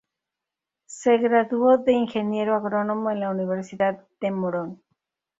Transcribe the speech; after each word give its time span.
Se 0.87 1.19
graduó 1.19 1.77
de 1.77 1.91
ingeniero 1.91 2.55
agrónomo 2.55 3.11
en 3.11 3.19
la 3.19 3.29
Universidad 3.29 4.03
de 4.19 4.31
Morón. 4.31 4.81